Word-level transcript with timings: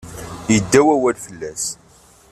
Yedda 0.53 0.79
wawal 0.87 1.15
fell-as. 1.25 1.63